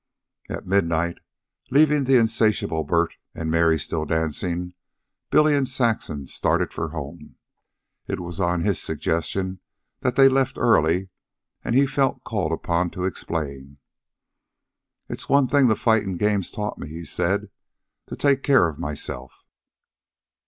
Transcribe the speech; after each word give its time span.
At 0.49 0.65
midnight, 0.65 1.19
leaving 1.69 2.05
the 2.05 2.15
insatiable 2.17 2.83
Bert 2.83 3.17
and 3.35 3.51
Mary 3.51 3.77
still 3.77 4.03
dancing, 4.05 4.73
Billy 5.29 5.53
and 5.53 5.67
Saxon 5.69 6.25
started 6.25 6.73
for 6.73 6.89
home. 6.89 7.35
It 8.07 8.19
was 8.19 8.39
on 8.41 8.61
his 8.63 8.81
suggestion 8.81 9.59
that 9.99 10.15
they 10.15 10.27
left 10.27 10.57
early, 10.57 11.09
and 11.63 11.75
he 11.75 11.85
felt 11.85 12.23
called 12.23 12.51
upon 12.51 12.89
to 12.97 13.05
explain. 13.05 13.77
"It's 15.07 15.29
one 15.29 15.45
thing 15.47 15.67
the 15.67 15.75
fightin' 15.75 16.17
game's 16.17 16.49
taught 16.49 16.79
me," 16.79 16.87
he 16.89 17.05
said. 17.05 17.51
"To 18.07 18.15
take 18.15 18.41
care 18.41 18.67
of 18.67 18.79
myself. 18.79 19.43